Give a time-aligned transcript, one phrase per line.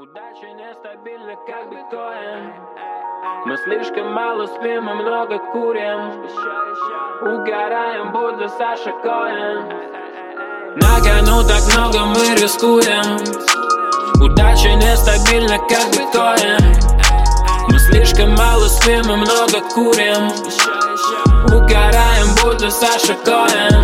[0.00, 2.54] Удача нестабильна, как биткоин.
[3.44, 6.24] Мы слишком мало спим и много курим.
[7.20, 9.68] Угораем, будто Саша Коэн.
[10.76, 13.18] На кону так много мы рискуем.
[14.24, 16.76] Удача нестабильна, как биткоин.
[17.68, 20.30] Мы слишком мало спим и много курим.
[21.44, 23.79] Угораем, будто Саша Коэн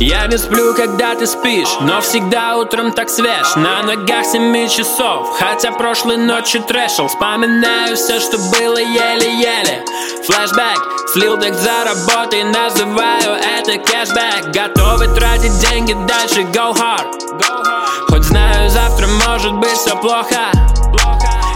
[0.00, 3.54] я не сплю, когда ты спишь, но всегда утром так свеж.
[3.56, 7.08] На ногах 7 часов, хотя прошлой ночью трэшил.
[7.08, 9.84] Вспоминаю все, что было еле-еле.
[10.24, 14.54] Флэшбэк, слил так за работой, называю это кэшбэк.
[14.54, 18.08] Готовы тратить деньги дальше, go hard.
[18.08, 20.50] Хоть знаю, завтра может быть все плохо.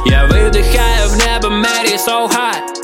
[0.04, 2.83] Я выдыхаю в небо, Мэри so high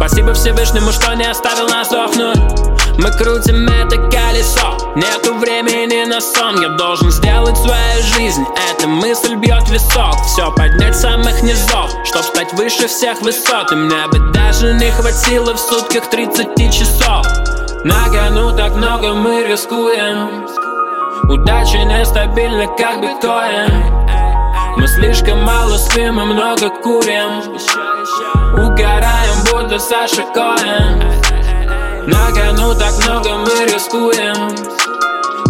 [0.00, 4.76] Спасибо Всевышнему, что не оставил нас сохнуть мы крутим это колесо.
[4.94, 6.60] Нету времени на сон.
[6.60, 8.44] Я должен сделать свою жизнь.
[8.70, 10.16] Эта мысль бьет висок.
[10.26, 13.72] Все поднять самых низов Чтоб стать выше всех высот.
[13.72, 17.26] И мне бы даже не хватило в сутках 30 часов.
[17.84, 20.46] На кону так много мы рискуем.
[21.24, 24.00] Удача нестабильна, как биткоин.
[24.76, 27.42] Мы слишком мало спим и много курим.
[28.52, 29.19] Угораем,
[29.70, 31.00] будто Саша Коэн.
[32.08, 34.50] На кону так много мы рискуем.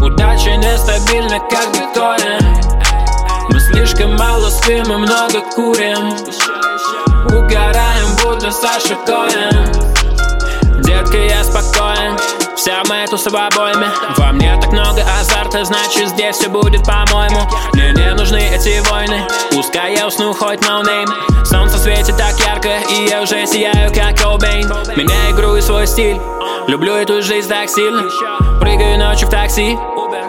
[0.03, 2.57] Удача нестабильна, как биткоин.
[3.49, 6.13] Мы слишком мало спим и много курим.
[7.29, 9.73] Угораем, будто Саша Коэн.
[10.83, 12.19] Детка, я спокоен.
[12.57, 13.89] Вся моя туса в обойме.
[14.19, 17.41] Во мне так много азарта Значит здесь все будет по-моему.
[17.73, 19.27] Мне не нужны эти войны
[19.61, 24.17] Пускай я усну хоть no name Солнце светит так ярко И я уже сияю как
[24.19, 24.67] Кобейн.
[24.97, 26.19] Меня игру и свой стиль.
[26.67, 28.05] Люблю эту жизнь так сильно.
[28.59, 29.79] Прыгаю ночью в такси.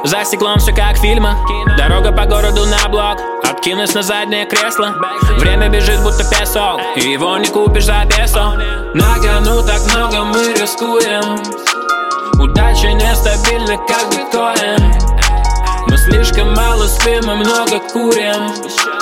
[0.04, 1.38] За стеклом все как в фильмах
[1.78, 3.20] Дорога по городу на блок.
[3.50, 4.96] Откинусь на заднее кресло.
[5.38, 6.82] Время бежит будто песок.
[6.98, 8.58] И его не купишь за песо.
[8.94, 11.42] На кону так много мы рискуем.
[12.38, 14.94] Удача нестабильна, как биткоин.
[15.88, 19.01] Мы слишком мало спим и много курим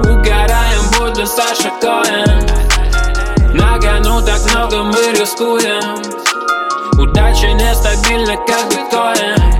[0.00, 2.46] Угораем, будто Саша Коэн.
[3.54, 6.02] На кону так много мы рискуем.
[6.98, 9.54] Удача нестабильна, как биткоин.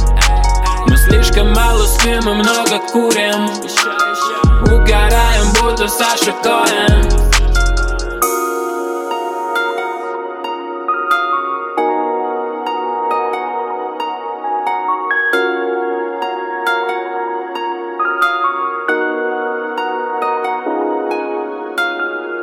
[0.87, 3.49] Мы слишком мало спим и много курим.
[4.63, 6.88] Угораем, будто Саша Коэн